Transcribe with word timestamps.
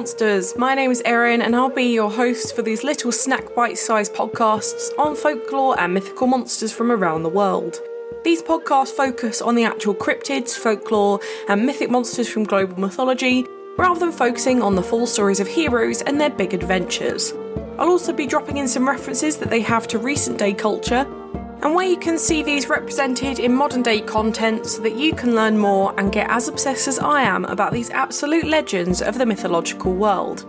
Monsters. 0.00 0.56
My 0.56 0.74
name 0.74 0.90
is 0.90 1.02
Erin, 1.04 1.42
and 1.42 1.54
I'll 1.54 1.68
be 1.68 1.92
your 1.92 2.10
host 2.10 2.56
for 2.56 2.62
these 2.62 2.82
little 2.82 3.12
snack 3.12 3.54
bite 3.54 3.76
sized 3.76 4.14
podcasts 4.14 4.98
on 4.98 5.14
folklore 5.14 5.78
and 5.78 5.92
mythical 5.92 6.26
monsters 6.26 6.72
from 6.72 6.90
around 6.90 7.22
the 7.22 7.28
world. 7.28 7.78
These 8.24 8.40
podcasts 8.40 8.96
focus 8.96 9.42
on 9.42 9.56
the 9.56 9.64
actual 9.64 9.94
cryptids, 9.94 10.56
folklore, 10.56 11.20
and 11.50 11.66
mythic 11.66 11.90
monsters 11.90 12.30
from 12.30 12.44
global 12.44 12.80
mythology, 12.80 13.44
rather 13.76 14.00
than 14.00 14.10
focusing 14.10 14.62
on 14.62 14.74
the 14.74 14.82
full 14.82 15.06
stories 15.06 15.38
of 15.38 15.46
heroes 15.46 16.00
and 16.00 16.18
their 16.18 16.30
big 16.30 16.54
adventures. 16.54 17.34
I'll 17.78 17.90
also 17.90 18.14
be 18.14 18.26
dropping 18.26 18.56
in 18.56 18.68
some 18.68 18.88
references 18.88 19.36
that 19.36 19.50
they 19.50 19.60
have 19.60 19.86
to 19.88 19.98
recent 19.98 20.38
day 20.38 20.54
culture 20.54 21.06
and 21.62 21.74
where 21.74 21.86
you 21.86 21.98
can 21.98 22.18
see 22.18 22.42
these 22.42 22.68
represented 22.68 23.38
in 23.38 23.52
modern 23.52 23.82
day 23.82 24.00
content 24.00 24.66
so 24.66 24.80
that 24.82 24.96
you 24.96 25.14
can 25.14 25.34
learn 25.34 25.58
more 25.58 25.94
and 25.98 26.12
get 26.12 26.30
as 26.30 26.48
obsessed 26.48 26.88
as 26.88 26.98
I 26.98 27.22
am 27.22 27.44
about 27.44 27.72
these 27.72 27.90
absolute 27.90 28.46
legends 28.46 29.02
of 29.02 29.18
the 29.18 29.26
mythological 29.26 29.92
world. 29.92 30.46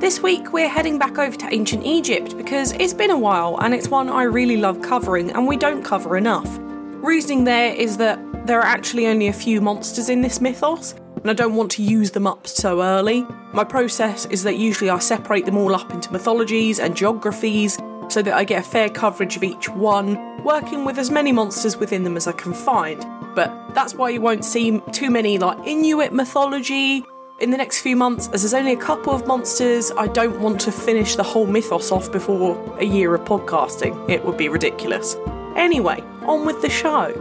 This 0.00 0.20
week 0.20 0.52
we're 0.52 0.68
heading 0.68 0.98
back 0.98 1.18
over 1.18 1.36
to 1.36 1.54
ancient 1.54 1.84
Egypt 1.84 2.36
because 2.36 2.72
it's 2.72 2.94
been 2.94 3.10
a 3.10 3.18
while 3.18 3.58
and 3.60 3.74
it's 3.74 3.88
one 3.88 4.08
I 4.08 4.22
really 4.22 4.56
love 4.56 4.80
covering 4.80 5.30
and 5.32 5.46
we 5.46 5.56
don't 5.56 5.82
cover 5.82 6.16
enough. 6.16 6.58
Reasoning 6.60 7.44
there 7.44 7.74
is 7.74 7.98
that 7.98 8.18
there 8.46 8.60
are 8.60 8.66
actually 8.66 9.06
only 9.06 9.28
a 9.28 9.32
few 9.32 9.60
monsters 9.60 10.08
in 10.08 10.22
this 10.22 10.40
mythos 10.40 10.94
and 11.16 11.30
I 11.30 11.34
don't 11.34 11.54
want 11.54 11.70
to 11.72 11.82
use 11.82 12.10
them 12.10 12.26
up 12.26 12.46
so 12.46 12.82
early. 12.82 13.26
My 13.52 13.64
process 13.64 14.26
is 14.26 14.42
that 14.42 14.56
usually 14.56 14.90
I 14.90 14.98
separate 14.98 15.46
them 15.46 15.56
all 15.56 15.74
up 15.74 15.90
into 15.90 16.12
mythologies 16.12 16.78
and 16.78 16.96
geographies 16.96 17.78
so 18.08 18.22
that 18.22 18.34
I 18.34 18.44
get 18.44 18.64
a 18.64 18.68
fair 18.68 18.88
coverage 18.88 19.36
of 19.36 19.42
each 19.42 19.68
one, 19.68 20.42
working 20.44 20.84
with 20.84 20.98
as 20.98 21.10
many 21.10 21.32
monsters 21.32 21.76
within 21.76 22.04
them 22.04 22.16
as 22.16 22.26
I 22.26 22.32
can 22.32 22.52
find. 22.52 23.04
But 23.34 23.74
that's 23.74 23.94
why 23.94 24.10
you 24.10 24.20
won't 24.20 24.44
see 24.44 24.80
too 24.92 25.10
many 25.10 25.38
like 25.38 25.58
Inuit 25.66 26.12
mythology 26.12 27.04
in 27.40 27.50
the 27.50 27.56
next 27.56 27.80
few 27.80 27.96
months, 27.96 28.28
as 28.32 28.42
there's 28.42 28.54
only 28.54 28.72
a 28.72 28.76
couple 28.76 29.12
of 29.12 29.26
monsters. 29.26 29.90
I 29.96 30.06
don't 30.06 30.40
want 30.40 30.60
to 30.62 30.72
finish 30.72 31.16
the 31.16 31.22
whole 31.22 31.46
mythos 31.46 31.90
off 31.90 32.12
before 32.12 32.78
a 32.78 32.84
year 32.84 33.14
of 33.14 33.22
podcasting. 33.22 34.08
It 34.08 34.24
would 34.24 34.36
be 34.36 34.48
ridiculous. 34.48 35.16
Anyway, 35.56 36.00
on 36.22 36.46
with 36.46 36.62
the 36.62 36.70
show. 36.70 37.12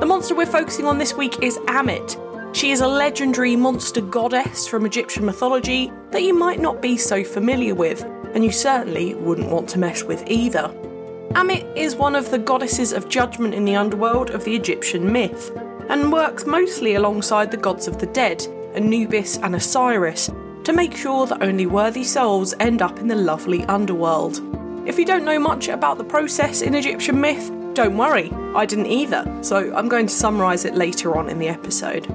The 0.00 0.06
monster 0.06 0.34
we're 0.34 0.46
focusing 0.46 0.86
on 0.86 0.98
this 0.98 1.14
week 1.14 1.42
is 1.42 1.58
Ammit. 1.66 2.16
She 2.54 2.70
is 2.70 2.80
a 2.80 2.88
legendary 2.88 3.56
monster 3.56 4.00
goddess 4.00 4.66
from 4.66 4.86
Egyptian 4.86 5.26
mythology 5.26 5.92
that 6.12 6.22
you 6.22 6.32
might 6.32 6.60
not 6.60 6.80
be 6.80 6.96
so 6.96 7.22
familiar 7.22 7.74
with, 7.74 8.04
and 8.34 8.44
you 8.44 8.52
certainly 8.52 9.14
wouldn't 9.14 9.50
want 9.50 9.68
to 9.70 9.78
mess 9.78 10.04
with 10.04 10.22
either. 10.28 10.72
Ammit 11.32 11.76
is 11.76 11.94
one 11.94 12.16
of 12.16 12.30
the 12.30 12.38
goddesses 12.38 12.92
of 12.92 13.08
judgment 13.08 13.54
in 13.54 13.64
the 13.64 13.76
underworld 13.76 14.30
of 14.30 14.44
the 14.44 14.54
Egyptian 14.54 15.12
myth, 15.12 15.50
and 15.88 16.12
works 16.12 16.46
mostly 16.46 16.94
alongside 16.94 17.50
the 17.50 17.56
gods 17.56 17.86
of 17.86 17.98
the 17.98 18.06
dead, 18.06 18.46
Anubis 18.74 19.38
and 19.38 19.54
Osiris, 19.54 20.30
to 20.64 20.72
make 20.72 20.96
sure 20.96 21.26
that 21.26 21.42
only 21.42 21.66
worthy 21.66 22.04
souls 22.04 22.54
end 22.60 22.82
up 22.82 22.98
in 22.98 23.08
the 23.08 23.14
lovely 23.14 23.64
underworld. 23.64 24.40
If 24.86 24.98
you 24.98 25.04
don't 25.04 25.24
know 25.24 25.38
much 25.38 25.68
about 25.68 25.98
the 25.98 26.04
process 26.04 26.62
in 26.62 26.74
Egyptian 26.74 27.20
myth, 27.20 27.50
don't 27.74 27.96
worry, 27.96 28.30
I 28.54 28.66
didn't 28.66 28.86
either, 28.86 29.24
so 29.42 29.74
I'm 29.74 29.88
going 29.88 30.06
to 30.06 30.12
summarise 30.12 30.64
it 30.64 30.74
later 30.74 31.16
on 31.16 31.28
in 31.28 31.38
the 31.38 31.48
episode. 31.48 32.06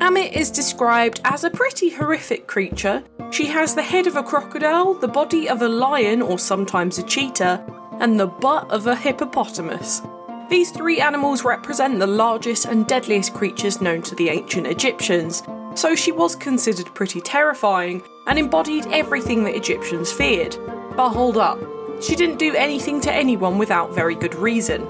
Ammit 0.00 0.32
is 0.32 0.50
described 0.50 1.20
as 1.24 1.44
a 1.44 1.50
pretty 1.50 1.90
horrific 1.90 2.46
creature. 2.46 3.04
She 3.30 3.44
has 3.48 3.74
the 3.74 3.82
head 3.82 4.06
of 4.06 4.16
a 4.16 4.22
crocodile, 4.22 4.94
the 4.94 5.06
body 5.06 5.46
of 5.46 5.60
a 5.60 5.68
lion 5.68 6.22
or 6.22 6.38
sometimes 6.38 6.98
a 6.98 7.02
cheetah, 7.02 7.62
and 8.00 8.18
the 8.18 8.26
butt 8.26 8.70
of 8.70 8.86
a 8.86 8.96
hippopotamus. 8.96 10.00
These 10.48 10.70
three 10.70 11.02
animals 11.02 11.44
represent 11.44 11.98
the 11.98 12.06
largest 12.06 12.64
and 12.64 12.86
deadliest 12.86 13.34
creatures 13.34 13.82
known 13.82 14.00
to 14.02 14.14
the 14.14 14.30
ancient 14.30 14.66
Egyptians, 14.66 15.42
so 15.74 15.94
she 15.94 16.12
was 16.12 16.34
considered 16.34 16.94
pretty 16.94 17.20
terrifying 17.20 18.02
and 18.26 18.38
embodied 18.38 18.86
everything 18.86 19.44
that 19.44 19.54
Egyptians 19.54 20.10
feared. 20.10 20.56
But 20.96 21.10
hold 21.10 21.36
up, 21.36 21.60
she 22.00 22.16
didn't 22.16 22.38
do 22.38 22.54
anything 22.54 23.02
to 23.02 23.12
anyone 23.12 23.58
without 23.58 23.94
very 23.94 24.14
good 24.14 24.34
reason. 24.34 24.88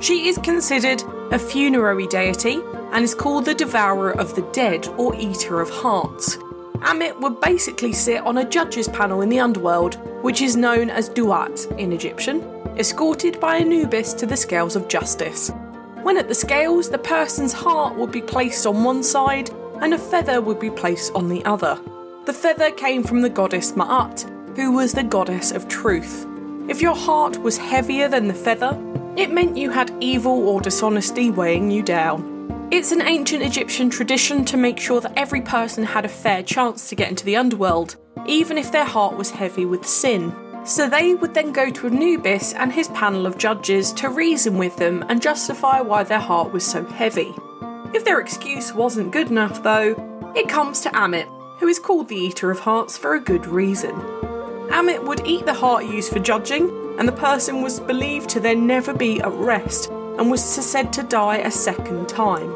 She 0.00 0.28
is 0.28 0.38
considered 0.38 1.04
a 1.30 1.38
funerary 1.38 2.08
deity 2.08 2.60
and 2.92 3.04
is 3.04 3.14
called 3.14 3.44
the 3.44 3.54
Devourer 3.54 4.12
of 4.12 4.34
the 4.34 4.42
Dead 4.52 4.86
or 4.98 5.14
Eater 5.14 5.60
of 5.60 5.70
Hearts. 5.70 6.36
Ammit 6.80 7.20
would 7.20 7.40
basically 7.40 7.92
sit 7.92 8.22
on 8.22 8.38
a 8.38 8.48
judge's 8.48 8.88
panel 8.88 9.20
in 9.20 9.28
the 9.28 9.40
underworld, 9.40 9.96
which 10.22 10.40
is 10.40 10.56
known 10.56 10.88
as 10.88 11.08
Duat 11.08 11.66
in 11.78 11.92
Egyptian, 11.92 12.40
escorted 12.78 13.38
by 13.38 13.56
Anubis 13.56 14.14
to 14.14 14.26
the 14.26 14.36
scales 14.36 14.76
of 14.76 14.88
justice. 14.88 15.50
When 16.02 16.16
at 16.16 16.28
the 16.28 16.34
scales, 16.34 16.88
the 16.88 16.98
person's 16.98 17.52
heart 17.52 17.96
would 17.96 18.10
be 18.10 18.22
placed 18.22 18.66
on 18.66 18.82
one 18.82 19.02
side 19.02 19.50
and 19.82 19.92
a 19.92 19.98
feather 19.98 20.40
would 20.40 20.58
be 20.58 20.70
placed 20.70 21.12
on 21.14 21.28
the 21.28 21.44
other. 21.44 21.78
The 22.24 22.32
feather 22.32 22.70
came 22.70 23.02
from 23.02 23.20
the 23.20 23.28
goddess 23.28 23.72
Ma'at, 23.72 24.56
who 24.56 24.72
was 24.72 24.92
the 24.92 25.02
goddess 25.02 25.52
of 25.52 25.68
truth. 25.68 26.26
If 26.68 26.80
your 26.80 26.94
heart 26.94 27.38
was 27.42 27.58
heavier 27.58 28.08
than 28.08 28.28
the 28.28 28.34
feather, 28.34 28.78
it 29.16 29.32
meant 29.32 29.56
you 29.56 29.70
had 29.70 29.92
evil 30.00 30.48
or 30.48 30.60
dishonesty 30.60 31.30
weighing 31.30 31.70
you 31.70 31.82
down. 31.82 32.39
It's 32.72 32.92
an 32.92 33.02
ancient 33.02 33.42
Egyptian 33.42 33.90
tradition 33.90 34.44
to 34.44 34.56
make 34.56 34.78
sure 34.78 35.00
that 35.00 35.18
every 35.18 35.40
person 35.40 35.82
had 35.82 36.04
a 36.04 36.08
fair 36.08 36.40
chance 36.40 36.88
to 36.88 36.94
get 36.94 37.08
into 37.08 37.24
the 37.24 37.34
underworld, 37.34 37.96
even 38.26 38.56
if 38.56 38.70
their 38.70 38.84
heart 38.84 39.16
was 39.16 39.32
heavy 39.32 39.64
with 39.64 39.84
sin. 39.84 40.32
So 40.64 40.88
they 40.88 41.14
would 41.14 41.34
then 41.34 41.50
go 41.50 41.68
to 41.68 41.88
Anubis 41.88 42.54
and 42.54 42.72
his 42.72 42.86
panel 42.88 43.26
of 43.26 43.38
judges 43.38 43.92
to 43.94 44.08
reason 44.08 44.56
with 44.56 44.76
them 44.76 45.04
and 45.08 45.20
justify 45.20 45.80
why 45.80 46.04
their 46.04 46.20
heart 46.20 46.52
was 46.52 46.64
so 46.64 46.84
heavy. 46.84 47.34
If 47.92 48.04
their 48.04 48.20
excuse 48.20 48.72
wasn't 48.72 49.10
good 49.10 49.30
enough, 49.32 49.64
though, 49.64 50.32
it 50.36 50.48
comes 50.48 50.80
to 50.82 50.90
Ammit, 50.90 51.26
who 51.58 51.66
is 51.66 51.80
called 51.80 52.06
the 52.06 52.14
Eater 52.14 52.52
of 52.52 52.60
Hearts 52.60 52.96
for 52.96 53.16
a 53.16 53.20
good 53.20 53.48
reason. 53.48 53.96
Ammit 54.70 55.04
would 55.04 55.26
eat 55.26 55.44
the 55.44 55.54
heart 55.54 55.86
used 55.86 56.12
for 56.12 56.20
judging, 56.20 56.70
and 57.00 57.08
the 57.08 57.12
person 57.12 57.62
was 57.62 57.80
believed 57.80 58.30
to 58.30 58.38
then 58.38 58.68
never 58.68 58.94
be 58.94 59.20
at 59.20 59.32
rest 59.32 59.90
and 60.20 60.30
was 60.30 60.44
said 60.44 60.92
to 60.92 61.02
die 61.02 61.38
a 61.38 61.50
second 61.50 62.06
time. 62.06 62.52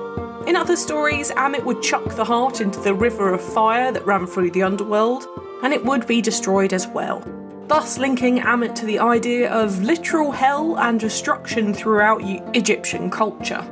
In 0.46 0.54
other 0.54 0.76
stories, 0.76 1.30
Ammit 1.30 1.64
would 1.64 1.82
chuck 1.82 2.14
the 2.14 2.24
heart 2.24 2.60
into 2.60 2.78
the 2.78 2.92
river 2.92 3.32
of 3.32 3.40
fire 3.40 3.90
that 3.90 4.04
ran 4.04 4.26
through 4.26 4.50
the 4.50 4.62
underworld, 4.62 5.26
and 5.62 5.72
it 5.72 5.82
would 5.82 6.06
be 6.06 6.20
destroyed 6.20 6.74
as 6.74 6.86
well, 6.86 7.24
thus 7.66 7.96
linking 7.96 8.38
Ammit 8.40 8.74
to 8.74 8.84
the 8.84 8.98
idea 8.98 9.50
of 9.50 9.82
literal 9.82 10.30
hell 10.30 10.78
and 10.78 11.00
destruction 11.00 11.72
throughout 11.72 12.20
Egyptian 12.54 13.08
culture. 13.08 13.62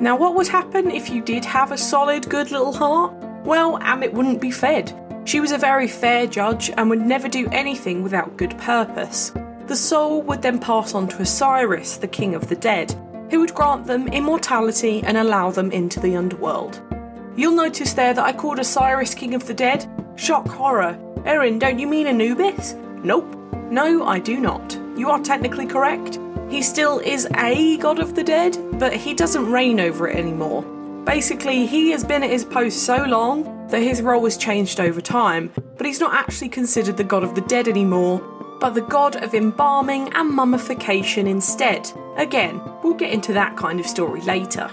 Now, 0.00 0.16
what 0.16 0.34
would 0.34 0.48
happen 0.48 0.90
if 0.90 1.10
you 1.10 1.20
did 1.20 1.44
have 1.44 1.72
a 1.72 1.76
solid, 1.76 2.26
good 2.30 2.50
little 2.50 2.72
heart? 2.72 3.12
Well, 3.44 3.78
Ammit 3.80 4.14
wouldn't 4.14 4.40
be 4.40 4.50
fed. 4.50 4.96
She 5.26 5.40
was 5.40 5.52
a 5.52 5.58
very 5.58 5.88
fair 5.88 6.26
judge 6.26 6.70
and 6.74 6.88
would 6.88 7.02
never 7.02 7.28
do 7.28 7.46
anything 7.52 8.02
without 8.02 8.38
good 8.38 8.56
purpose. 8.56 9.30
The 9.66 9.76
soul 9.76 10.22
would 10.22 10.40
then 10.40 10.58
pass 10.58 10.94
on 10.94 11.06
to 11.08 11.20
Osiris, 11.20 11.98
the 11.98 12.08
king 12.08 12.34
of 12.34 12.48
the 12.48 12.56
dead, 12.56 12.96
who 13.30 13.40
would 13.40 13.54
grant 13.54 13.86
them 13.86 14.08
immortality 14.08 15.02
and 15.04 15.16
allow 15.16 15.50
them 15.50 15.70
into 15.72 16.00
the 16.00 16.16
underworld. 16.16 16.82
You'll 17.36 17.54
notice 17.54 17.92
there 17.92 18.12
that 18.12 18.24
I 18.24 18.32
called 18.32 18.58
Osiris 18.58 19.14
King 19.14 19.34
of 19.34 19.46
the 19.46 19.54
Dead. 19.54 19.88
Shock 20.16 20.48
horror. 20.48 20.98
Erin, 21.24 21.58
don't 21.58 21.78
you 21.78 21.86
mean 21.86 22.06
Anubis? 22.06 22.74
Nope. 23.02 23.36
No, 23.70 24.04
I 24.04 24.18
do 24.18 24.40
not. 24.40 24.78
You 24.96 25.10
are 25.10 25.20
technically 25.20 25.66
correct. 25.66 26.18
He 26.50 26.60
still 26.62 26.98
is 26.98 27.28
a 27.36 27.76
god 27.76 28.00
of 28.00 28.16
the 28.16 28.24
dead, 28.24 28.58
but 28.72 28.92
he 28.92 29.14
doesn't 29.14 29.50
reign 29.50 29.78
over 29.78 30.08
it 30.08 30.16
anymore. 30.16 30.62
Basically, 31.04 31.66
he 31.66 31.90
has 31.92 32.04
been 32.04 32.24
at 32.24 32.30
his 32.30 32.44
post 32.44 32.84
so 32.84 33.04
long 33.04 33.68
that 33.68 33.80
his 33.80 34.02
role 34.02 34.24
has 34.24 34.36
changed 34.36 34.80
over 34.80 35.00
time, 35.00 35.52
but 35.76 35.86
he's 35.86 36.00
not 36.00 36.12
actually 36.12 36.48
considered 36.48 36.96
the 36.96 37.04
god 37.04 37.22
of 37.22 37.36
the 37.36 37.40
dead 37.42 37.68
anymore, 37.68 38.20
but 38.60 38.74
the 38.74 38.82
god 38.82 39.16
of 39.16 39.34
embalming 39.34 40.12
and 40.12 40.30
mummification 40.30 41.26
instead. 41.26 41.90
Again, 42.16 42.60
we'll 42.82 42.94
get 42.94 43.12
into 43.12 43.32
that 43.32 43.56
kind 43.56 43.80
of 43.80 43.86
story 43.86 44.20
later. 44.20 44.70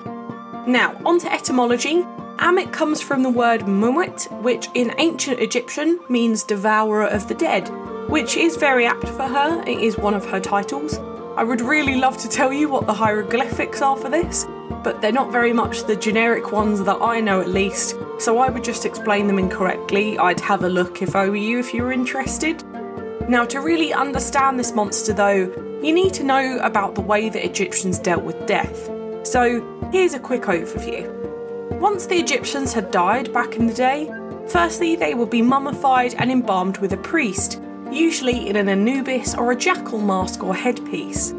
Now, 0.68 1.00
on 1.06 1.20
to 1.20 1.32
etymology. 1.32 2.04
Ammit 2.38 2.72
comes 2.72 3.02
from 3.02 3.24
the 3.24 3.30
word 3.32 3.62
Mumwit, 3.62 4.30
which 4.44 4.68
in 4.76 4.94
ancient 5.00 5.40
Egyptian 5.40 6.00
means 6.08 6.44
devourer 6.44 7.08
of 7.08 7.28
the 7.28 7.34
dead, 7.34 7.68
which 8.10 8.38
is 8.38 8.58
very 8.58 8.86
apt 8.86 9.08
for 9.08 9.24
her. 9.24 9.64
It 9.66 9.80
is 9.80 9.98
one 9.98 10.14
of 10.14 10.26
her 10.26 10.40
titles. 10.40 11.00
I 11.36 11.44
would 11.44 11.62
really 11.62 11.96
love 11.96 12.18
to 12.18 12.30
tell 12.30 12.52
you 12.52 12.70
what 12.70 12.86
the 12.86 12.94
hieroglyphics 12.94 13.82
are 13.82 13.98
for 13.98 14.10
this, 14.10 14.46
but 14.84 15.02
they're 15.02 15.12
not 15.12 15.32
very 15.32 15.54
much 15.54 15.84
the 15.84 15.96
generic 15.96 16.52
ones 16.52 16.84
that 16.84 17.02
I 17.02 17.22
know 17.22 17.42
at 17.42 17.50
least, 17.50 17.96
so 18.20 18.38
I 18.40 18.50
would 18.50 18.64
just 18.64 18.86
explain 18.86 19.28
them 19.28 19.40
incorrectly. 19.40 20.18
I'd 20.18 20.40
have 20.42 20.64
a 20.64 20.70
look 20.70 21.02
if 21.02 21.16
I 21.16 21.30
were 21.30 21.36
you 21.36 21.60
if 21.60 21.74
you 21.74 21.84
were 21.84 21.92
interested. 21.92 22.64
Now, 23.28 23.44
to 23.46 23.60
really 23.60 23.94
understand 23.94 24.58
this 24.58 24.74
monster, 24.74 25.12
though, 25.12 25.52
you 25.84 25.92
need 25.92 26.14
to 26.14 26.24
know 26.24 26.60
about 26.60 26.96
the 26.96 27.02
way 27.02 27.28
that 27.28 27.44
Egyptians 27.44 28.00
dealt 28.00 28.24
with 28.24 28.48
death. 28.48 28.90
So, 29.24 29.90
here's 29.92 30.14
a 30.14 30.20
quick 30.20 30.44
overview. 30.44 31.12
Once 31.78 32.06
the 32.06 32.16
Egyptians 32.16 32.72
had 32.72 32.90
died 32.90 33.34
back 33.34 33.58
in 33.58 33.68
the 33.68 33.74
day, 33.74 34.10
firstly 34.48 34.96
they 34.96 35.14
would 35.14 35.30
be 35.30 35.42
mummified 35.42 36.16
and 36.16 36.32
embalmed 36.32 36.78
with 36.78 36.94
a 36.94 36.98
priest, 36.98 37.62
usually 37.92 38.48
in 38.48 38.56
an 38.56 38.70
Anubis 38.70 39.36
or 39.36 39.52
a 39.52 39.58
jackal 39.58 40.00
mask 40.00 40.42
or 40.42 40.56
headpiece. 40.56 41.34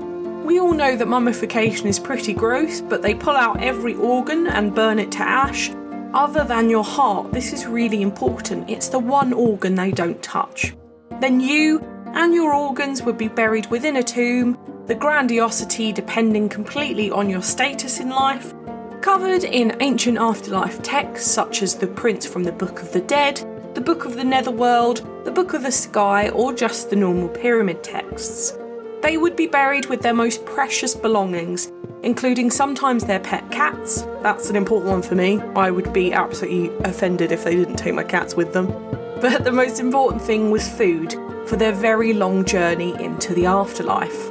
We 0.44 0.60
all 0.60 0.74
know 0.74 0.94
that 0.94 1.08
mummification 1.08 1.86
is 1.86 1.98
pretty 1.98 2.34
gross, 2.34 2.82
but 2.82 3.00
they 3.00 3.14
pull 3.14 3.34
out 3.34 3.62
every 3.62 3.94
organ 3.94 4.46
and 4.46 4.74
burn 4.74 4.98
it 4.98 5.10
to 5.12 5.22
ash, 5.22 5.70
Other 6.14 6.42
than 6.42 6.70
your 6.70 6.84
heart, 6.84 7.32
this 7.32 7.52
is 7.52 7.66
really 7.66 8.00
important. 8.00 8.70
It's 8.70 8.88
the 8.88 8.98
one 8.98 9.34
organ 9.34 9.74
they 9.74 9.90
don't 9.90 10.22
touch. 10.22 10.74
Then 11.20 11.40
you 11.40 11.80
and 12.14 12.34
your 12.34 12.54
organs 12.54 13.02
would 13.02 13.18
be 13.18 13.28
buried 13.28 13.66
within 13.66 13.96
a 13.96 14.02
tomb, 14.02 14.58
the 14.86 14.94
grandiosity 14.94 15.92
depending 15.92 16.48
completely 16.48 17.10
on 17.10 17.28
your 17.28 17.42
status 17.42 18.00
in 18.00 18.08
life, 18.08 18.54
covered 19.00 19.44
in 19.44 19.76
ancient 19.80 20.18
afterlife 20.18 20.82
texts 20.82 21.30
such 21.30 21.62
as 21.62 21.74
the 21.74 21.86
prince 21.86 22.24
from 22.26 22.44
the 22.44 22.52
Book 22.52 22.80
of 22.80 22.92
the 22.92 23.00
Dead, 23.00 23.44
the 23.74 23.80
Book 23.80 24.04
of 24.04 24.14
the 24.14 24.24
Netherworld, 24.24 25.06
the 25.24 25.30
Book 25.30 25.54
of 25.54 25.62
the 25.62 25.72
Sky, 25.72 26.30
or 26.30 26.52
just 26.52 26.90
the 26.90 26.96
normal 26.96 27.28
pyramid 27.28 27.82
texts. 27.82 28.56
They 29.02 29.16
would 29.16 29.36
be 29.36 29.46
buried 29.46 29.86
with 29.86 30.02
their 30.02 30.14
most 30.14 30.44
precious 30.44 30.94
belongings, 30.94 31.70
including 32.02 32.50
sometimes 32.50 33.04
their 33.04 33.20
pet 33.20 33.48
cats. 33.50 34.02
That's 34.22 34.50
an 34.50 34.56
important 34.56 34.90
one 34.90 35.02
for 35.02 35.14
me. 35.14 35.40
I 35.54 35.70
would 35.70 35.92
be 35.92 36.12
absolutely 36.12 36.76
offended 36.84 37.32
if 37.32 37.44
they 37.44 37.54
didn't 37.54 37.76
take 37.76 37.94
my 37.94 38.04
cats 38.04 38.34
with 38.34 38.52
them. 38.52 38.66
But 39.20 39.44
the 39.44 39.52
most 39.52 39.80
important 39.80 40.22
thing 40.22 40.50
was 40.50 40.68
food 40.68 41.12
for 41.46 41.56
their 41.56 41.72
very 41.72 42.12
long 42.12 42.44
journey 42.44 42.94
into 43.02 43.34
the 43.34 43.46
afterlife. 43.46 44.30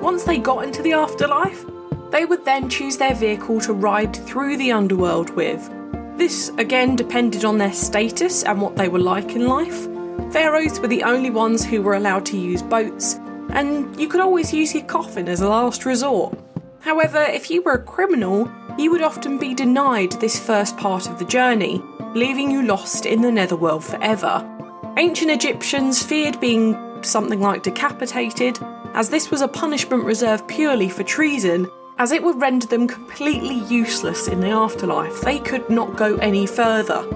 Once 0.00 0.24
they 0.24 0.38
got 0.38 0.62
into 0.64 0.82
the 0.82 0.92
afterlife, 0.92 1.64
they 2.10 2.24
would 2.24 2.44
then 2.44 2.68
choose 2.68 2.96
their 2.96 3.14
vehicle 3.14 3.60
to 3.62 3.72
ride 3.72 4.14
through 4.14 4.56
the 4.56 4.70
underworld 4.70 5.30
with. 5.30 5.68
This 6.16 6.50
again 6.58 6.94
depended 6.94 7.44
on 7.44 7.58
their 7.58 7.72
status 7.72 8.44
and 8.44 8.60
what 8.60 8.76
they 8.76 8.88
were 8.88 9.00
like 9.00 9.34
in 9.34 9.48
life. 9.48 9.88
Pharaohs 10.32 10.78
were 10.78 10.86
the 10.88 11.02
only 11.02 11.30
ones 11.30 11.64
who 11.64 11.82
were 11.82 11.94
allowed 11.94 12.24
to 12.26 12.38
use 12.38 12.62
boats, 12.62 13.14
and 13.50 13.98
you 13.98 14.06
could 14.06 14.20
always 14.20 14.52
use 14.52 14.74
your 14.74 14.84
coffin 14.84 15.28
as 15.28 15.40
a 15.40 15.48
last 15.48 15.84
resort. 15.84 16.38
However, 16.80 17.20
if 17.20 17.50
you 17.50 17.62
were 17.62 17.72
a 17.72 17.82
criminal, 17.82 18.48
you 18.78 18.92
would 18.92 19.02
often 19.02 19.38
be 19.38 19.54
denied 19.54 20.12
this 20.12 20.38
first 20.38 20.76
part 20.76 21.08
of 21.08 21.18
the 21.18 21.24
journey, 21.24 21.82
leaving 22.14 22.50
you 22.50 22.62
lost 22.62 23.06
in 23.06 23.20
the 23.20 23.30
netherworld 23.30 23.84
forever. 23.84 24.48
Ancient 24.96 25.30
Egyptians 25.30 26.02
feared 26.02 26.40
being 26.40 26.76
something 27.02 27.40
like 27.40 27.62
decapitated, 27.62 28.58
as 28.94 29.10
this 29.10 29.30
was 29.30 29.40
a 29.40 29.48
punishment 29.48 30.04
reserved 30.04 30.46
purely 30.46 30.88
for 30.88 31.02
treason, 31.02 31.68
as 31.98 32.12
it 32.12 32.22
would 32.22 32.40
render 32.40 32.66
them 32.66 32.86
completely 32.86 33.56
useless 33.72 34.28
in 34.28 34.40
the 34.40 34.50
afterlife. 34.50 35.20
They 35.20 35.40
could 35.40 35.68
not 35.68 35.96
go 35.96 36.16
any 36.16 36.46
further. 36.46 37.06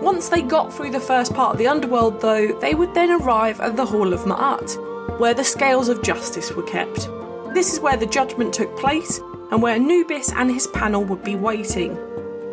Once 0.00 0.28
they 0.28 0.42
got 0.42 0.72
through 0.72 0.90
the 0.90 1.00
first 1.00 1.32
part 1.32 1.52
of 1.52 1.58
the 1.58 1.66
underworld, 1.66 2.20
though, 2.20 2.48
they 2.60 2.74
would 2.74 2.94
then 2.94 3.10
arrive 3.10 3.60
at 3.60 3.76
the 3.76 3.86
Hall 3.86 4.12
of 4.12 4.20
Ma'at, 4.20 5.18
where 5.18 5.34
the 5.34 5.44
scales 5.44 5.88
of 5.88 6.02
justice 6.02 6.52
were 6.52 6.62
kept. 6.62 7.08
This 7.54 7.72
is 7.72 7.80
where 7.80 7.96
the 7.96 8.06
judgment 8.06 8.52
took 8.52 8.76
place 8.76 9.20
and 9.50 9.62
where 9.62 9.76
Anubis 9.76 10.32
and 10.32 10.50
his 10.50 10.66
panel 10.66 11.04
would 11.04 11.22
be 11.22 11.36
waiting. 11.36 11.96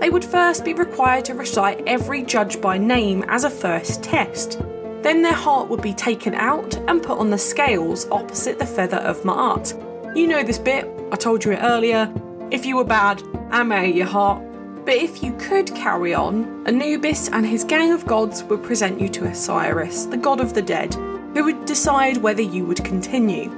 They 0.01 0.09
would 0.09 0.25
first 0.25 0.65
be 0.65 0.74
required 0.74 1.25
to 1.25 1.36
recite 1.36 1.83
every 1.86 2.24
judge 2.24 2.59
by 2.59 2.80
name 2.80 3.24
as 3.27 3.44
a 3.44 3.51
first 3.51 4.01
test. 4.01 4.59
Then 5.03 5.21
their 5.21 5.31
heart 5.31 5.69
would 5.69 5.83
be 5.83 5.94
taken 5.94 6.33
out 6.33 6.75
and 6.89 7.03
put 7.03 7.19
on 7.19 7.30
the 7.30 7.38
scales 7.38 8.09
opposite 8.09 8.57
the 8.57 8.65
feather 8.65 8.98
of 8.98 9.21
Ma'at. 9.21 10.18
You 10.18 10.25
know 10.25 10.42
this 10.42 10.57
bit, 10.57 10.89
I 11.12 11.15
told 11.18 11.45
you 11.45 11.51
it 11.51 11.59
earlier. 11.62 12.12
If 12.50 12.65
you 12.65 12.77
were 12.77 12.83
bad, 12.83 13.21
Ame 13.53 13.94
your 13.94 14.07
heart. 14.07 14.44
But 14.86 14.95
if 14.95 15.21
you 15.21 15.33
could 15.33 15.74
carry 15.75 16.15
on, 16.15 16.65
Anubis 16.65 17.30
and 17.30 17.45
his 17.45 17.63
gang 17.63 17.92
of 17.92 18.07
gods 18.07 18.44
would 18.45 18.63
present 18.63 19.00
you 19.00 19.07
to 19.09 19.25
Osiris, 19.25 20.06
the 20.06 20.18
god 20.18 20.39
of 20.39 20.56
the 20.56 20.63
dead, 20.63 20.95
who 21.36 21.44
would 21.44 21.65
decide 21.65 22.18
whether 22.18 22.42
you 22.42 22.65
would 22.65 22.83
continue. 22.83 23.50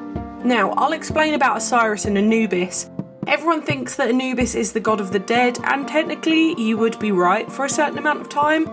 Now, 0.44 0.72
I'll 0.72 0.92
explain 0.92 1.36
about 1.36 1.57
Osiris 1.57 2.04
and 2.04 2.18
Anubis. 2.18 2.89
Everyone 3.28 3.62
thinks 3.62 3.96
that 3.96 4.10
Anubis 4.10 4.54
is 4.54 4.74
the 4.74 4.81
god 4.81 5.00
of 5.00 5.12
the 5.12 5.20
dead, 5.20 5.58
and 5.64 5.88
technically, 5.88 6.60
you 6.62 6.78
would 6.78 7.00
be 7.00 7.12
right 7.12 7.50
for 7.50 7.64
a 7.64 7.70
certain 7.70 7.98
amount 7.98 8.20
of 8.20 8.28
time. 8.28 8.66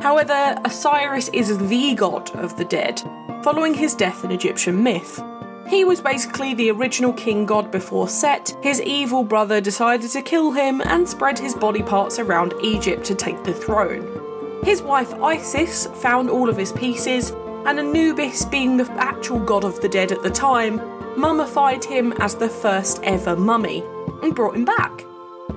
However, 0.00 0.56
Osiris 0.64 1.28
is 1.30 1.58
the 1.68 1.94
god 1.94 2.34
of 2.36 2.56
the 2.56 2.64
dead, 2.64 3.02
following 3.42 3.74
his 3.74 3.94
death 3.94 4.24
in 4.24 4.30
Egyptian 4.30 4.82
myth. 4.82 5.22
He 5.68 5.84
was 5.84 6.00
basically 6.00 6.54
the 6.54 6.70
original 6.70 7.12
king 7.12 7.44
god 7.44 7.70
before 7.70 8.08
Set. 8.08 8.56
His 8.62 8.80
evil 8.80 9.24
brother 9.24 9.60
decided 9.60 10.10
to 10.12 10.22
kill 10.22 10.52
him 10.52 10.80
and 10.80 11.06
spread 11.06 11.38
his 11.38 11.54
body 11.54 11.82
parts 11.82 12.18
around 12.18 12.54
Egypt 12.62 13.04
to 13.06 13.14
take 13.14 13.44
the 13.44 13.52
throne. 13.52 14.60
His 14.64 14.80
wife 14.80 15.12
Isis 15.14 15.86
found 15.86 16.30
all 16.30 16.48
of 16.48 16.56
his 16.56 16.72
pieces, 16.72 17.32
and 17.66 17.78
Anubis, 17.78 18.46
being 18.46 18.78
the 18.78 18.90
actual 18.92 19.38
god 19.38 19.64
of 19.64 19.80
the 19.82 19.88
dead 19.88 20.12
at 20.12 20.22
the 20.22 20.30
time, 20.30 20.80
mummified 21.18 21.84
him 21.84 22.12
as 22.20 22.36
the 22.36 22.48
first 22.48 23.00
ever 23.02 23.36
mummy 23.36 23.84
and 24.22 24.34
brought 24.34 24.56
him 24.56 24.64
back. 24.64 25.04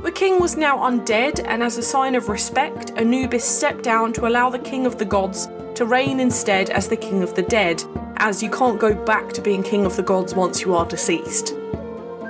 The 0.03 0.11
king 0.11 0.39
was 0.39 0.57
now 0.57 0.77
undead, 0.79 1.45
and 1.45 1.61
as 1.61 1.77
a 1.77 1.83
sign 1.83 2.15
of 2.15 2.27
respect, 2.27 2.91
Anubis 2.95 3.43
stepped 3.43 3.83
down 3.83 4.13
to 4.13 4.27
allow 4.27 4.49
the 4.49 4.57
king 4.57 4.85
of 4.85 4.97
the 4.97 5.05
gods 5.05 5.47
to 5.75 5.85
reign 5.85 6.19
instead 6.19 6.69
as 6.71 6.87
the 6.87 6.97
king 6.97 7.21
of 7.21 7.35
the 7.35 7.43
dead, 7.43 7.83
as 8.17 8.41
you 8.41 8.49
can't 8.49 8.79
go 8.79 8.93
back 8.93 9.31
to 9.33 9.41
being 9.41 9.61
king 9.61 9.85
of 9.85 9.95
the 9.95 10.03
gods 10.03 10.33
once 10.33 10.61
you 10.61 10.73
are 10.73 10.85
deceased. 10.85 11.55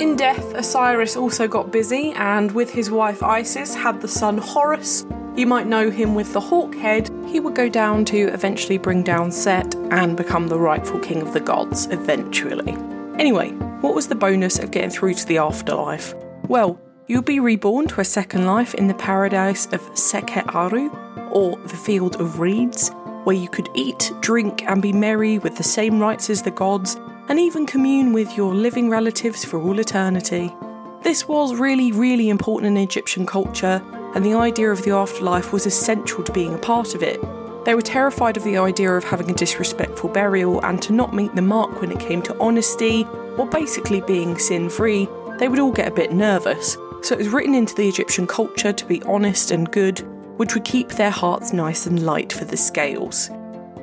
In 0.01 0.15
death, 0.15 0.53
Osiris 0.55 1.15
also 1.15 1.47
got 1.47 1.71
busy 1.71 2.11
and, 2.13 2.51
with 2.51 2.71
his 2.71 2.89
wife 2.89 3.21
Isis, 3.21 3.75
had 3.75 4.01
the 4.01 4.07
son 4.07 4.37
Horus. 4.37 5.05
You 5.35 5.47
might 5.47 5.67
know 5.67 5.89
him 5.89 6.15
with 6.15 6.33
the 6.33 6.41
hawk 6.41 6.75
head. 6.75 7.09
He 7.27 7.39
would 7.39 7.55
go 7.55 7.69
down 7.69 8.03
to 8.05 8.27
eventually 8.33 8.77
bring 8.77 9.03
down 9.03 9.31
Set 9.31 9.75
and 9.91 10.17
become 10.17 10.47
the 10.47 10.59
rightful 10.59 10.99
king 10.99 11.21
of 11.21 11.33
the 11.33 11.39
gods 11.39 11.85
eventually. 11.91 12.73
Anyway, 13.17 13.55
what 13.81 13.95
was 13.95 14.07
the 14.07 14.15
bonus 14.15 14.59
of 14.59 14.71
getting 14.71 14.91
through 14.91 15.15
to 15.15 15.25
the 15.25 15.39
afterlife? 15.39 16.13
Well, 16.47 16.79
you'll 17.07 17.23
be 17.23 17.39
reborn 17.39 17.87
to 17.87 18.01
a 18.01 18.05
second 18.05 18.45
life 18.45 18.73
in 18.75 18.87
the 18.87 18.93
paradise 18.93 19.65
of 19.67 19.81
Sekhet 19.93 20.53
Aru, 20.53 20.89
or 21.31 21.57
the 21.57 21.75
Field 21.75 22.21
of 22.21 22.39
Reeds, 22.39 22.89
where 23.23 23.35
you 23.35 23.49
could 23.49 23.69
eat, 23.73 24.11
drink, 24.21 24.63
and 24.67 24.81
be 24.81 24.93
merry 24.93 25.39
with 25.39 25.57
the 25.57 25.63
same 25.63 25.99
rights 25.99 26.29
as 26.29 26.41
the 26.41 26.51
gods, 26.51 26.99
and 27.27 27.39
even 27.39 27.65
commune 27.65 28.13
with 28.13 28.35
your 28.37 28.53
living 28.53 28.89
relatives 28.89 29.43
for 29.43 29.59
all 29.59 29.79
eternity. 29.79 30.53
This 31.01 31.27
was 31.27 31.55
really, 31.55 31.91
really 31.91 32.29
important 32.29 32.67
in 32.67 32.83
Egyptian 32.83 33.25
culture, 33.25 33.81
and 34.13 34.25
the 34.25 34.35
idea 34.35 34.69
of 34.69 34.83
the 34.83 34.91
afterlife 34.91 35.51
was 35.51 35.65
essential 35.65 36.23
to 36.23 36.31
being 36.31 36.53
a 36.53 36.59
part 36.59 36.93
of 36.93 37.01
it. 37.01 37.19
They 37.65 37.75
were 37.75 37.81
terrified 37.81 38.37
of 38.37 38.43
the 38.43 38.57
idea 38.57 38.91
of 38.91 39.03
having 39.03 39.29
a 39.29 39.35
disrespectful 39.35 40.09
burial 40.09 40.63
and 40.65 40.81
to 40.81 40.93
not 40.93 41.13
meet 41.13 41.35
the 41.35 41.41
mark 41.41 41.79
when 41.79 41.91
it 41.91 41.99
came 41.99 42.21
to 42.23 42.37
honesty, 42.39 43.07
or 43.37 43.47
basically 43.47 44.01
being 44.01 44.37
sin 44.37 44.69
free. 44.69 45.07
They 45.37 45.47
would 45.47 45.59
all 45.59 45.71
get 45.71 45.87
a 45.87 45.95
bit 45.95 46.11
nervous. 46.11 46.77
So 47.01 47.15
it 47.15 47.19
was 47.19 47.29
written 47.29 47.55
into 47.55 47.75
the 47.75 47.87
Egyptian 47.87 48.27
culture 48.27 48.71
to 48.71 48.85
be 48.85 49.01
honest 49.03 49.51
and 49.51 49.71
good, 49.71 49.99
which 50.37 50.53
would 50.53 50.65
keep 50.65 50.89
their 50.89 51.09
hearts 51.09 51.53
nice 51.53 51.85
and 51.85 52.05
light 52.05 52.31
for 52.31 52.45
the 52.45 52.57
scales. 52.57 53.29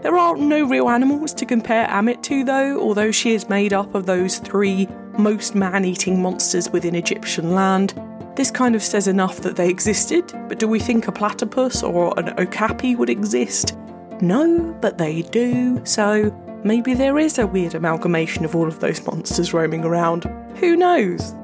There 0.02 0.17
are 0.17 0.37
no 0.37 0.64
real 0.64 0.88
animals 0.88 1.35
to 1.35 1.47
compare 1.47 1.87
Ammit 1.88 2.23
to, 2.25 2.45
though, 2.45 2.81
although 2.81 3.11
she 3.11 3.35
is 3.35 3.49
made 3.49 3.73
up 3.73 3.95
of 3.97 4.07
those 4.07 4.38
three 4.38 4.87
most 5.19 5.57
man 5.57 5.85
eating 5.85 6.23
monsters 6.23 6.71
within 6.71 6.95
Egyptian 6.95 7.55
land. 7.55 8.00
This 8.37 8.52
kind 8.52 8.76
of 8.76 8.83
says 8.83 9.09
enough 9.09 9.40
that 9.40 9.57
they 9.57 9.69
existed, 9.69 10.33
but 10.49 10.61
do 10.61 10.69
we 10.69 10.78
think 10.78 11.09
a 11.09 11.12
platypus 11.12 11.83
or 11.83 12.17
an 12.17 12.38
okapi 12.38 12.95
would 12.95 13.11
exist? 13.11 13.76
No, 14.21 14.76
but 14.81 14.99
they 14.99 15.23
do, 15.23 15.85
so 15.85 16.31
maybe 16.64 16.94
there 16.94 17.18
is 17.18 17.38
a 17.38 17.46
weird 17.46 17.74
amalgamation 17.74 18.44
of 18.44 18.54
all 18.54 18.66
of 18.66 18.80
those 18.80 19.04
monsters 19.06 19.52
roaming 19.52 19.84
around. 19.84 20.24
Who 20.56 20.76
knows? 20.76 21.34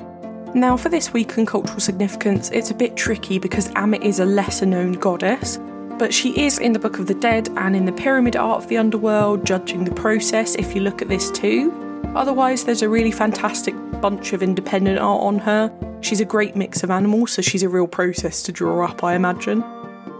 Now, 0.54 0.76
for 0.76 0.88
this 0.88 1.12
week 1.12 1.36
in 1.36 1.46
cultural 1.46 1.80
significance, 1.80 2.50
it's 2.50 2.70
a 2.70 2.74
bit 2.74 2.96
tricky 2.96 3.38
because 3.38 3.68
Ammit 3.70 4.02
is 4.02 4.20
a 4.20 4.24
lesser 4.24 4.66
known 4.66 4.92
goddess, 4.92 5.58
but 5.98 6.14
she 6.14 6.40
is 6.40 6.58
in 6.58 6.72
the 6.72 6.78
Book 6.78 6.98
of 6.98 7.06
the 7.06 7.14
Dead 7.14 7.48
and 7.56 7.74
in 7.74 7.84
the 7.84 7.92
Pyramid 7.92 8.36
Art 8.36 8.62
of 8.62 8.68
the 8.68 8.76
Underworld, 8.76 9.44
judging 9.44 9.84
the 9.84 9.94
process 9.94 10.54
if 10.54 10.74
you 10.74 10.80
look 10.80 11.02
at 11.02 11.08
this 11.08 11.30
too. 11.30 11.72
Otherwise, 12.14 12.64
there's 12.64 12.82
a 12.82 12.88
really 12.88 13.10
fantastic 13.10 13.74
bunch 14.00 14.32
of 14.32 14.42
independent 14.42 14.98
art 14.98 15.22
on 15.22 15.38
her. 15.38 15.72
She's 16.00 16.20
a 16.20 16.24
great 16.24 16.54
mix 16.54 16.84
of 16.84 16.90
animals, 16.90 17.32
so 17.32 17.42
she's 17.42 17.64
a 17.64 17.68
real 17.68 17.88
process 17.88 18.42
to 18.44 18.52
draw 18.52 18.86
up, 18.86 19.02
I 19.02 19.14
imagine. 19.14 19.62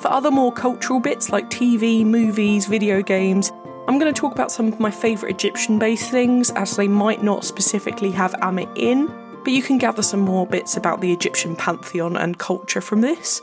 For 0.01 0.09
other 0.09 0.31
more 0.31 0.53
cultural 0.53 0.99
bits 0.99 1.31
like 1.31 1.49
TV, 1.51 2.05
movies, 2.05 2.67
video 2.67 3.03
games, 3.03 3.53
I'm 3.87 3.99
going 3.99 4.13
to 4.13 4.19
talk 4.19 4.33
about 4.33 4.51
some 4.51 4.69
of 4.69 4.81
my 4.81 4.91
favourite 4.91 5.35
Egyptian 5.35 5.79
based 5.79 6.11
things, 6.11 6.51
as 6.53 6.75
they 6.75 6.89
might 6.89 7.23
not 7.23 7.45
specifically 7.45 8.11
have 8.13 8.33
Ammit 8.41 8.73
in, 8.77 9.13
but 9.45 9.53
you 9.53 9.63
can 9.63 9.77
gather 9.77 10.01
some 10.01 10.21
more 10.21 10.47
bits 10.47 10.79
about 10.79 11.03
the 11.03 11.13
Egyptian 11.13 11.55
pantheon 11.55 12.17
and 12.17 12.39
culture 12.39 12.81
from 12.81 13.03
this. 13.03 13.43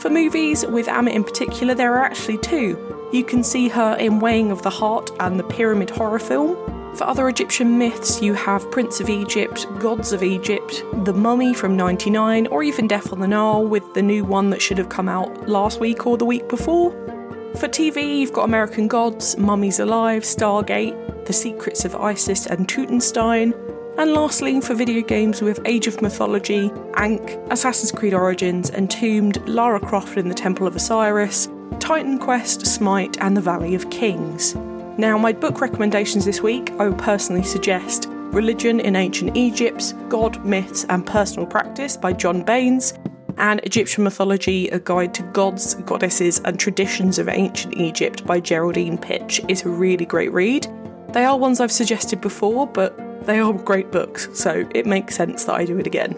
For 0.00 0.10
movies, 0.10 0.66
with 0.66 0.88
Ammit 0.88 1.12
in 1.12 1.22
particular, 1.22 1.72
there 1.72 1.94
are 1.94 2.04
actually 2.04 2.38
two. 2.38 3.08
You 3.12 3.22
can 3.22 3.44
see 3.44 3.68
her 3.68 3.94
in 3.96 4.18
Weighing 4.18 4.50
of 4.50 4.62
the 4.62 4.70
Heart 4.70 5.12
and 5.20 5.38
the 5.38 5.44
Pyramid 5.44 5.90
horror 5.90 6.18
film. 6.18 6.56
For 6.96 7.04
other 7.04 7.28
Egyptian 7.28 7.78
myths, 7.78 8.20
you 8.20 8.34
have 8.34 8.68
Prince 8.72 9.00
of 9.00 9.08
Egypt, 9.08 9.68
Gods 9.78 10.12
of 10.12 10.24
Egypt, 10.24 10.82
The 11.04 11.14
Mummy 11.14 11.54
from 11.54 11.76
99, 11.76 12.48
or 12.48 12.64
even 12.64 12.88
Death 12.88 13.12
on 13.12 13.20
the 13.20 13.28
Nile 13.28 13.64
with 13.64 13.94
the 13.94 14.02
new 14.02 14.24
one 14.24 14.50
that 14.50 14.60
should 14.60 14.78
have 14.78 14.88
come 14.88 15.08
out 15.08 15.48
last 15.48 15.78
week 15.78 16.08
or 16.08 16.18
the 16.18 16.24
week 16.24 16.48
before. 16.48 16.92
For 17.58 17.68
TV, 17.68 18.18
you've 18.18 18.34
got 18.34 18.44
American 18.44 18.86
Gods, 18.86 19.38
Mummies 19.38 19.80
Alive, 19.80 20.24
Stargate, 20.24 21.24
The 21.24 21.32
Secrets 21.32 21.86
of 21.86 21.96
Isis 21.96 22.44
and 22.44 22.68
Tutenstein, 22.68 23.54
And 23.96 24.12
lastly, 24.12 24.60
for 24.60 24.74
video 24.74 25.00
games, 25.00 25.40
we 25.40 25.48
have 25.48 25.60
Age 25.64 25.86
of 25.86 26.02
Mythology, 26.02 26.70
Ankh, 26.96 27.38
Assassin's 27.50 27.92
Creed 27.92 28.12
Origins, 28.12 28.68
Entombed, 28.68 29.48
Lara 29.48 29.80
Croft 29.80 30.18
in 30.18 30.28
the 30.28 30.34
Temple 30.34 30.66
of 30.66 30.76
Osiris, 30.76 31.48
Titan 31.78 32.18
Quest, 32.18 32.66
Smite, 32.66 33.16
and 33.22 33.34
The 33.34 33.40
Valley 33.40 33.74
of 33.74 33.88
Kings. 33.88 34.54
Now, 34.98 35.16
my 35.16 35.32
book 35.32 35.62
recommendations 35.62 36.26
this 36.26 36.42
week, 36.42 36.72
I 36.72 36.88
would 36.88 36.98
personally 36.98 37.42
suggest 37.42 38.06
Religion 38.10 38.80
in 38.80 38.96
Ancient 38.96 39.34
Egypt, 39.34 39.94
God, 40.10 40.44
Myths, 40.44 40.84
and 40.90 41.06
Personal 41.06 41.46
Practice 41.46 41.96
by 41.96 42.12
John 42.12 42.42
Baines, 42.42 42.92
and 43.38 43.60
Egyptian 43.64 44.04
Mythology 44.04 44.68
A 44.68 44.78
Guide 44.78 45.14
to 45.14 45.22
Gods, 45.24 45.74
Goddesses, 45.74 46.40
and 46.44 46.58
Traditions 46.58 47.18
of 47.18 47.28
Ancient 47.28 47.76
Egypt 47.76 48.26
by 48.26 48.40
Geraldine 48.40 48.98
Pinch 48.98 49.40
is 49.48 49.64
a 49.64 49.68
really 49.68 50.04
great 50.06 50.32
read. 50.32 50.66
They 51.12 51.24
are 51.24 51.38
ones 51.38 51.60
I've 51.60 51.72
suggested 51.72 52.20
before, 52.20 52.66
but 52.66 52.96
they 53.26 53.38
are 53.38 53.52
great 53.52 53.90
books, 53.90 54.28
so 54.32 54.68
it 54.74 54.86
makes 54.86 55.16
sense 55.16 55.44
that 55.44 55.54
I 55.54 55.64
do 55.64 55.78
it 55.78 55.86
again. 55.86 56.16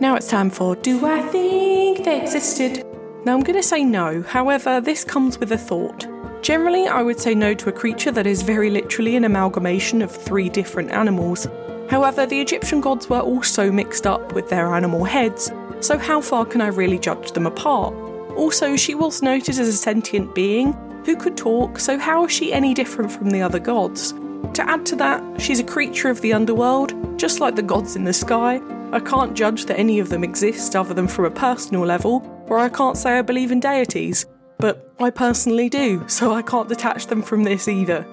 Now 0.00 0.14
it's 0.14 0.28
time 0.28 0.50
for 0.50 0.76
Do 0.76 1.04
I 1.06 1.22
Think 1.22 2.04
They 2.04 2.22
Existed? 2.22 2.86
Now 3.24 3.34
I'm 3.34 3.42
going 3.42 3.58
to 3.58 3.62
say 3.62 3.84
no, 3.84 4.22
however, 4.22 4.80
this 4.80 5.04
comes 5.04 5.38
with 5.38 5.52
a 5.52 5.58
thought. 5.58 6.06
Generally, 6.42 6.88
I 6.88 7.02
would 7.02 7.20
say 7.20 7.34
no 7.34 7.52
to 7.52 7.68
a 7.68 7.72
creature 7.72 8.10
that 8.12 8.26
is 8.26 8.40
very 8.40 8.70
literally 8.70 9.14
an 9.16 9.24
amalgamation 9.24 10.00
of 10.00 10.10
three 10.10 10.48
different 10.48 10.90
animals. 10.90 11.46
However, 11.90 12.24
the 12.24 12.40
Egyptian 12.40 12.80
gods 12.80 13.10
were 13.10 13.20
also 13.20 13.70
mixed 13.70 14.06
up 14.06 14.32
with 14.32 14.48
their 14.48 14.74
animal 14.74 15.04
heads, 15.04 15.50
so 15.80 15.98
how 15.98 16.20
far 16.20 16.44
can 16.44 16.60
I 16.60 16.68
really 16.68 16.98
judge 16.98 17.32
them 17.32 17.46
apart? 17.46 17.94
Also, 18.36 18.76
she 18.76 18.94
was 18.94 19.22
noted 19.22 19.58
as 19.58 19.68
a 19.68 19.72
sentient 19.72 20.34
being 20.34 20.72
who 21.04 21.16
could 21.16 21.36
talk, 21.36 21.78
so 21.78 21.98
how 21.98 22.26
is 22.26 22.32
she 22.32 22.52
any 22.52 22.74
different 22.74 23.10
from 23.10 23.30
the 23.30 23.42
other 23.42 23.58
gods? 23.58 24.12
To 24.54 24.68
add 24.68 24.84
to 24.86 24.96
that, 24.96 25.40
she's 25.40 25.60
a 25.60 25.64
creature 25.64 26.10
of 26.10 26.20
the 26.20 26.32
underworld, 26.32 27.18
just 27.18 27.40
like 27.40 27.56
the 27.56 27.62
gods 27.62 27.96
in 27.96 28.04
the 28.04 28.12
sky. 28.12 28.60
I 28.92 29.00
can't 29.00 29.34
judge 29.34 29.66
that 29.66 29.78
any 29.78 30.00
of 30.00 30.08
them 30.08 30.24
exist 30.24 30.74
other 30.74 30.94
than 30.94 31.08
from 31.08 31.24
a 31.26 31.30
personal 31.30 31.86
level, 31.86 32.44
or 32.48 32.58
I 32.58 32.68
can't 32.68 32.96
say 32.96 33.18
I 33.18 33.22
believe 33.22 33.52
in 33.52 33.60
deities, 33.60 34.26
but 34.58 34.92
I 34.98 35.10
personally 35.10 35.68
do, 35.68 36.04
so 36.08 36.32
I 36.32 36.42
can't 36.42 36.68
detach 36.68 37.06
them 37.06 37.22
from 37.22 37.44
this 37.44 37.68
either. 37.68 38.06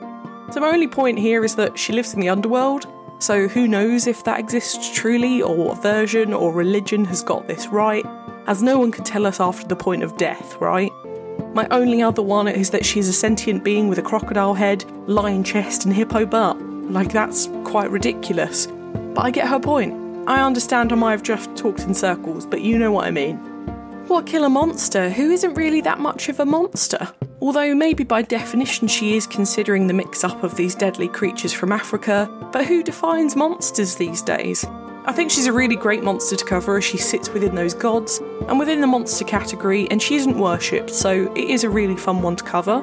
So 0.51 0.62
my 0.62 0.69
only 0.69 0.88
point 0.88 1.19
here 1.19 1.43
is 1.43 1.55
that 1.55 1.77
she 1.77 1.93
lives 1.93 2.13
in 2.13 2.21
the 2.21 2.29
underworld, 2.29 2.88
so 3.19 3.47
who 3.47 3.67
knows 3.67 4.07
if 4.07 4.24
that 4.24 4.39
exists 4.39 4.93
truly, 4.93 5.41
or 5.41 5.55
what 5.55 5.81
version 5.81 6.33
or 6.33 6.53
religion 6.53 7.05
has 7.05 7.24
got 7.24 7.47
this 7.47 7.67
right, 7.67 8.05
as 8.47 8.63
no 8.63 8.77
one 8.77 8.91
can 8.91 9.03
tell 9.03 9.25
us 9.25 9.39
after 9.39 9.67
the 9.67 9.75
point 9.75 10.03
of 10.03 10.17
death, 10.17 10.55
right? 10.62 10.91
My 11.53 11.67
only 11.71 12.01
other 12.01 12.21
one 12.21 12.47
is 12.47 12.69
that 12.69 12.86
she's 12.86 13.07
a 13.07 13.13
sentient 13.13 13.63
being 13.63 13.88
with 13.88 14.00
a 14.00 14.03
crocodile 14.03 14.53
head, 14.53 14.86
lion 15.07 15.43
chest, 15.43 15.86
and 15.86 15.93
hippo 15.93 16.25
butt. 16.25 16.59
Like, 16.62 17.12
that's 17.12 17.50
quite 17.63 17.89
ridiculous. 17.89 18.67
But 18.67 19.25
I 19.25 19.31
get 19.31 19.47
her 19.47 19.59
point. 19.59 19.93
I 20.27 20.41
understand 20.41 20.91
I 20.91 20.95
might 20.95 21.12
have 21.12 21.24
just 21.24 21.55
talked 21.55 21.81
in 21.81 21.93
circles, 21.93 22.45
but 22.45 22.62
you 22.62 22.77
know 22.77 22.91
what 22.91 23.05
I 23.05 23.12
mean. 23.12 23.38
What 24.07 24.25
kill 24.25 24.45
a 24.45 24.50
monster 24.50 25.09
who 25.09 25.31
isn't 25.31 25.55
really 25.55 25.81
that 25.81 26.00
much 26.00 26.29
of 26.29 26.39
a 26.39 26.45
monster? 26.45 27.09
Although, 27.39 27.75
maybe 27.75 28.03
by 28.03 28.24
definition, 28.24 28.88
she 28.88 29.15
is 29.15 29.27
considering 29.27 29.86
the 29.86 29.94
mix 29.94 30.24
up 30.24 30.44
of 30.44 30.56
these 30.56 30.74
deadly 30.74 31.08
creatures 31.08 31.53
from 31.53 31.72
Africa, 31.72 32.27
but 32.51 32.65
who 32.65 32.82
defines 32.82 33.36
monsters 33.36 33.96
these 33.96 34.24
days? 34.24 34.65
I 35.06 35.12
think 35.13 35.29
she's 35.29 35.46
a 35.46 35.53
really 35.53 35.75
great 35.75 36.03
monster 36.03 36.36
to 36.36 36.44
cover 36.44 36.77
as 36.77 36.84
she 36.84 36.98
sits 36.98 37.29
within 37.29 37.53
those 37.53 37.75
gods 37.75 38.20
and 38.48 38.58
within 38.58 38.82
the 38.82 38.88
monster 38.88 39.24
category, 39.24 39.88
and 39.91 40.01
she 40.01 40.15
isn't 40.15 40.38
worshipped, 40.38 40.89
so 40.89 41.32
it 41.34 41.50
is 41.50 41.63
a 41.63 41.70
really 41.70 41.96
fun 41.96 42.24
one 42.24 42.36
to 42.38 42.44
cover. 42.44 42.82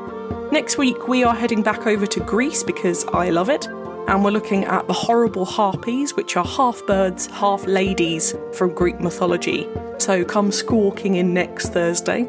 Next 0.52 0.78
week, 0.78 1.08
we 1.08 1.24
are 1.24 1.34
heading 1.34 1.62
back 1.62 1.88
over 1.88 2.06
to 2.06 2.20
Greece 2.20 2.62
because 2.62 3.04
I 3.06 3.30
love 3.30 3.48
it, 3.48 3.66
and 3.66 4.24
we're 4.24 4.30
looking 4.30 4.64
at 4.66 4.86
the 4.86 4.92
horrible 4.92 5.44
harpies, 5.44 6.14
which 6.14 6.36
are 6.36 6.44
half 6.44 6.80
birds, 6.86 7.26
half 7.26 7.66
ladies 7.66 8.36
from 8.52 8.72
Greek 8.72 9.00
mythology. 9.00 9.68
So 9.98 10.24
come 10.24 10.52
squawking 10.52 11.16
in 11.16 11.34
next 11.34 11.70
Thursday. 11.70 12.26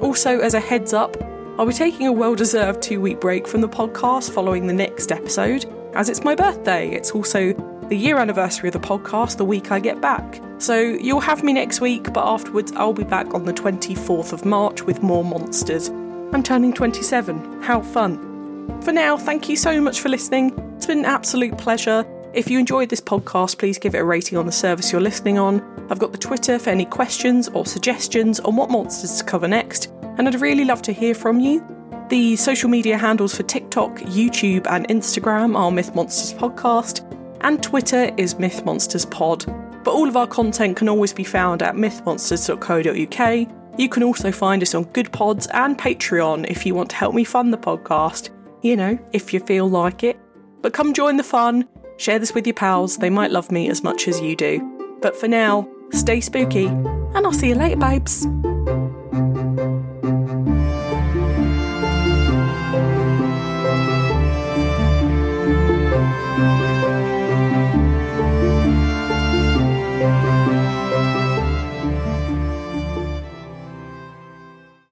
Also, 0.00 0.38
as 0.38 0.54
a 0.54 0.60
heads 0.60 0.92
up, 0.92 1.16
I'll 1.56 1.66
be 1.66 1.72
taking 1.72 2.08
a 2.08 2.12
well 2.12 2.34
deserved 2.34 2.82
two 2.82 3.00
week 3.00 3.20
break 3.20 3.46
from 3.46 3.60
the 3.60 3.68
podcast 3.68 4.32
following 4.32 4.66
the 4.66 4.72
next 4.72 5.12
episode, 5.12 5.66
as 5.94 6.08
it's 6.08 6.24
my 6.24 6.34
birthday. 6.34 6.90
It's 6.90 7.12
also 7.12 7.52
the 7.88 7.96
year 7.96 8.18
anniversary 8.18 8.68
of 8.68 8.72
the 8.72 8.80
podcast 8.80 9.36
the 9.36 9.44
week 9.44 9.70
I 9.70 9.78
get 9.78 10.00
back. 10.00 10.42
So 10.58 10.80
you'll 10.80 11.20
have 11.20 11.44
me 11.44 11.52
next 11.52 11.80
week, 11.80 12.12
but 12.12 12.26
afterwards 12.26 12.72
I'll 12.72 12.92
be 12.92 13.04
back 13.04 13.34
on 13.34 13.44
the 13.44 13.52
24th 13.52 14.32
of 14.32 14.44
March 14.44 14.82
with 14.82 15.04
more 15.04 15.22
monsters. 15.22 15.90
I'm 16.32 16.42
turning 16.42 16.72
27. 16.72 17.62
How 17.62 17.82
fun! 17.82 18.80
For 18.82 18.90
now, 18.90 19.16
thank 19.16 19.48
you 19.48 19.56
so 19.56 19.80
much 19.80 20.00
for 20.00 20.08
listening. 20.08 20.58
It's 20.76 20.86
been 20.86 20.98
an 20.98 21.04
absolute 21.04 21.56
pleasure. 21.56 22.04
If 22.32 22.50
you 22.50 22.58
enjoyed 22.58 22.88
this 22.88 23.00
podcast, 23.00 23.58
please 23.58 23.78
give 23.78 23.94
it 23.94 23.98
a 23.98 24.04
rating 24.04 24.38
on 24.38 24.46
the 24.46 24.52
service 24.52 24.90
you're 24.90 25.00
listening 25.00 25.38
on. 25.38 25.62
I've 25.88 26.00
got 26.00 26.10
the 26.10 26.18
Twitter 26.18 26.58
for 26.58 26.70
any 26.70 26.84
questions 26.84 27.46
or 27.48 27.64
suggestions 27.64 28.40
on 28.40 28.56
what 28.56 28.70
monsters 28.70 29.18
to 29.18 29.24
cover 29.24 29.46
next, 29.46 29.92
and 30.16 30.28
I'd 30.28 30.40
really 30.40 30.64
love 30.64 30.82
to 30.82 30.92
hear 30.92 31.14
from 31.14 31.40
you. 31.40 31.64
The 32.08 32.36
social 32.36 32.68
media 32.68 32.98
handles 32.98 33.34
for 33.34 33.42
TikTok, 33.44 33.98
YouTube, 34.00 34.66
and 34.68 34.86
Instagram 34.88 35.56
are 35.56 35.70
Myth 35.70 35.94
Monsters 35.94 36.38
Podcast, 36.38 37.02
and 37.40 37.62
Twitter 37.62 38.12
is 38.16 38.38
Myth 38.38 38.64
Monsters 38.64 39.06
Pod. 39.06 39.46
But 39.84 39.92
all 39.92 40.08
of 40.08 40.16
our 40.16 40.26
content 40.26 40.76
can 40.76 40.88
always 40.88 41.12
be 41.12 41.24
found 41.24 41.62
at 41.62 41.74
mythmonsters.co.uk. 41.74 43.48
You 43.78 43.88
can 43.88 44.02
also 44.02 44.30
find 44.30 44.62
us 44.62 44.74
on 44.74 44.84
Goodpods 44.86 45.48
and 45.52 45.78
Patreon 45.78 46.48
if 46.48 46.64
you 46.64 46.74
want 46.74 46.90
to 46.90 46.96
help 46.96 47.14
me 47.14 47.24
fund 47.24 47.52
the 47.52 47.58
podcast. 47.58 48.30
You 48.62 48.76
know, 48.76 48.98
if 49.12 49.34
you 49.34 49.40
feel 49.40 49.68
like 49.68 50.04
it. 50.04 50.18
But 50.62 50.72
come 50.72 50.94
join 50.94 51.16
the 51.16 51.22
fun, 51.22 51.68
share 51.98 52.18
this 52.18 52.34
with 52.34 52.46
your 52.46 52.54
pals, 52.54 52.98
they 52.98 53.10
might 53.10 53.30
love 53.30 53.50
me 53.50 53.68
as 53.68 53.82
much 53.82 54.08
as 54.08 54.20
you 54.20 54.36
do. 54.36 54.98
But 55.02 55.16
for 55.16 55.28
now, 55.28 55.68
stay 55.90 56.20
spooky, 56.20 56.66
and 56.66 57.18
I'll 57.18 57.32
see 57.32 57.48
you 57.48 57.54
later, 57.54 57.76
babes. 57.76 58.26